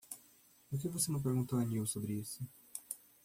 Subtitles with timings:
[0.67, 2.43] Por que você não perguntou a Neal sobre isso?